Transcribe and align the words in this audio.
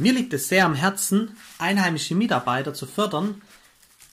Mir 0.00 0.14
liegt 0.14 0.32
es 0.32 0.48
sehr 0.48 0.64
am 0.64 0.74
Herzen, 0.74 1.36
einheimische 1.58 2.14
Mitarbeiter 2.14 2.72
zu 2.72 2.86
fördern, 2.86 3.42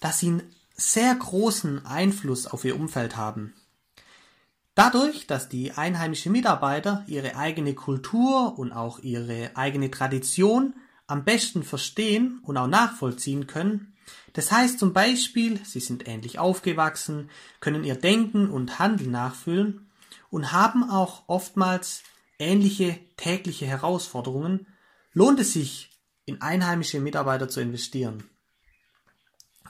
dass 0.02 0.20
sie 0.20 0.28
einen 0.28 0.44
sehr 0.76 1.16
großen 1.16 1.86
Einfluss 1.86 2.46
auf 2.46 2.66
ihr 2.66 2.76
Umfeld 2.76 3.16
haben. 3.16 3.54
Dadurch, 4.76 5.28
dass 5.28 5.48
die 5.48 5.72
einheimischen 5.72 6.34
Mitarbeiter 6.34 7.06
ihre 7.08 7.38
eigene 7.38 7.74
Kultur 7.74 8.60
und 8.60 8.74
auch 8.74 9.00
ihre 9.00 9.52
eigene 9.56 9.90
Tradition 9.90 10.74
am 11.08 11.24
besten 11.24 11.64
verstehen 11.64 12.42
und 12.44 12.58
auch 12.58 12.68
nachvollziehen 12.68 13.48
können, 13.48 13.94
das 14.34 14.52
heißt 14.52 14.80
zum 14.80 14.92
Beispiel, 14.92 15.58
sie 15.64 15.80
sind 15.80 16.06
ähnlich 16.06 16.38
aufgewachsen, 16.38 17.30
können 17.62 17.86
ihr 17.86 17.96
Denken 17.96 18.50
und 18.50 18.78
Handeln 18.78 19.12
nachfühlen 19.12 19.90
und 20.30 20.52
haben 20.52 20.90
auch 20.90 21.24
oftmals 21.28 22.04
ähnliche 22.40 23.00
tägliche 23.16 23.66
Herausforderungen, 23.68 24.68
lohnt 25.18 25.40
es 25.40 25.54
sich, 25.54 25.90
in 26.26 26.44
einheimische 26.44 27.00
Mitarbeiter 27.00 27.50
zu 27.50 27.60
investieren. 27.60 28.30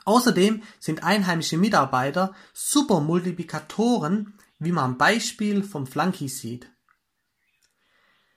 Außerdem 0.04 0.62
sind 0.78 1.04
einheimische 1.04 1.56
Mitarbeiter 1.56 2.34
super 2.52 3.00
Multiplikatoren, 3.00 4.34
wie 4.58 4.72
man 4.72 4.84
am 4.84 4.98
Beispiel 4.98 5.62
vom 5.62 5.86
Flunky 5.86 6.28
sieht. 6.28 6.70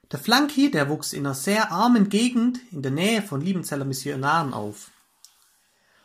Der 0.10 0.20
Flunky, 0.20 0.72
der 0.72 0.88
wuchs 0.88 1.12
in 1.12 1.26
einer 1.26 1.36
sehr 1.36 1.74
armen 1.74 2.08
Gegend 2.08 2.62
in 2.72 2.82
der 2.82 2.94
Nähe 2.94 3.22
von 3.22 3.42
Liebenzeller 3.42 3.86
Missionaren 3.86 4.54
auf. 4.54 4.92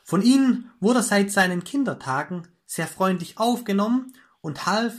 Von 0.02 0.23
ihnen 0.23 0.73
wurde 0.80 1.00
er 1.00 1.05
seit 1.05 1.30
seinen 1.30 1.62
Kindertagen 1.62 2.48
sehr 2.66 2.88
freundlich 2.88 3.38
aufgenommen 3.38 4.12
und 4.41 4.66
half 4.66 4.92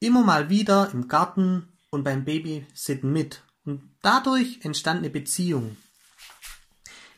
immer 0.00 0.22
mal 0.22 0.50
wieder 0.50 0.90
im 0.92 1.08
Garten 1.08 1.72
und 1.90 2.04
beim 2.04 2.26
Babysitten 2.26 3.10
mit. 3.10 3.42
Und 3.66 3.96
dadurch 4.00 4.60
entstand 4.64 4.98
eine 4.98 5.10
Beziehung. 5.10 5.76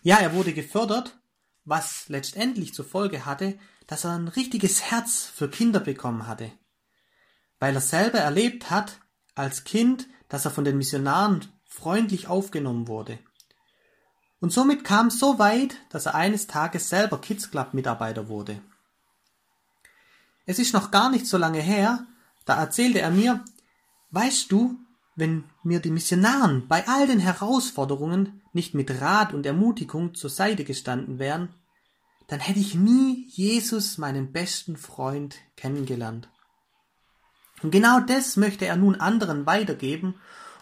Ja, 0.02 0.16
er 0.16 0.33
wurde 0.33 0.55
gefördert, 0.55 1.19
was 1.65 2.09
letztendlich 2.09 2.74
zur 2.74 2.87
Folge 2.87 3.27
hatte, 3.27 3.59
dass 3.87 4.04
er 4.04 4.13
ein 4.13 4.29
richtiges 4.29 4.82
Herz 4.91 5.26
für 5.26 5.49
Kinder 5.51 5.80
bekommen 5.80 6.26
hatte. 6.26 6.51
Weil 7.59 7.74
er 7.74 7.80
selber 7.80 8.19
erlebt 8.19 8.71
hat, 8.71 9.01
als 9.35 9.65
Kind, 9.65 10.09
dass 10.29 10.45
er 10.45 10.51
von 10.51 10.65
den 10.65 10.79
Missionaren 10.79 11.46
freundlich 11.66 12.29
aufgenommen 12.29 12.88
wurde. 12.88 13.19
Und 14.41 14.52
somit 14.52 14.85
kam 14.85 15.09
es 15.09 15.19
so 15.19 15.38
weit, 15.38 15.76
dass 15.91 16.07
er 16.07 16.15
eines 16.15 16.46
Tages 16.46 16.88
selber 16.88 17.21
Kids 17.21 17.51
Club 17.51 17.74
Mitarbeiter 17.74 18.29
wurde. 18.29 18.63
Es 20.46 20.59
ist 20.59 20.73
noch 20.73 20.91
gar 20.91 21.10
nicht 21.10 21.26
so 21.26 21.37
lange 21.37 21.60
her, 21.60 22.07
da 22.46 22.57
erzählte 22.59 23.01
er 23.01 23.10
mir, 23.10 23.45
weißt 24.10 24.51
du, 24.51 24.79
wenn 25.19 25.45
mir 25.65 25.80
die 25.80 25.91
Missionaren 25.91 26.69
bei 26.69 26.87
all 26.87 27.09
den 27.09 27.19
Herausforderungen 27.19 28.41
nicht 28.52 28.74
mit 28.74 29.01
Rat 29.01 29.35
und 29.35 29.45
Ermutigung 29.45 30.15
zur 30.15 30.30
Seite 30.30 30.63
gestanden 30.63 31.19
wären, 31.19 31.49
dann 32.29 32.38
hätte 32.38 32.60
ich 32.60 32.77
nie 32.77 33.27
Jesus, 33.30 33.99
meinen 33.99 34.33
besten 34.33 34.77
Freund, 34.77 35.37
kennengelernt. 35.57 36.29
Und 37.63 37.73
genau 37.73 37.99
das 37.99 38.37
möchte 38.37 38.66
er 38.66 38.77
nun 38.77 38.95
anderen 38.95 39.45
weitergeben 39.45 40.15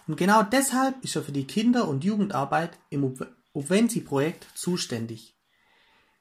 und 0.06 0.16
genau 0.16 0.42
deshalb 0.42 1.04
ist 1.04 1.16
er 1.16 1.22
für 1.22 1.32
die 1.32 1.46
Kinder- 1.46 1.88
und 1.88 2.04
Jugendarbeit 2.04 2.78
im 2.88 3.14
Obvenzi-Projekt 3.52 4.46
zuständig. 4.54 5.35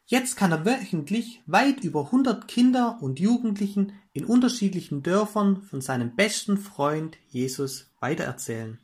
Jetzt 0.08 0.38
kann 0.38 0.52
er 0.52 0.66
wöchentlich 0.66 1.42
weit 1.48 1.84
über 1.84 2.06
100 2.06 2.48
Kinder 2.48 3.00
und 3.02 3.20
Jugendlichen 3.20 3.94
in 4.14 4.26
unterschiedlichen 4.26 5.02
Dörfern 5.02 5.64
von 5.64 5.82
seinem 5.82 6.16
besten 6.16 6.58
Freund 6.58 7.18
Jesus 7.28 7.92
weitererzählen. 8.00 8.80